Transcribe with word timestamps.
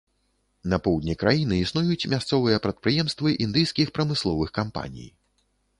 На 0.71 0.77
поўдні 0.87 1.15
краіны 1.23 1.59
існуюць 1.63 2.09
мясцовыя 2.15 2.63
прадпрыемствы 2.65 3.35
індыйскіх 3.47 3.87
прамысловых 4.01 4.49
кампаній. 4.59 5.09